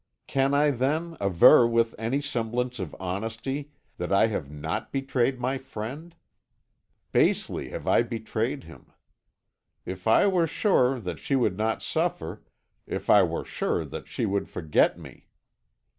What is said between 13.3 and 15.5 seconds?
sure that she would forget me!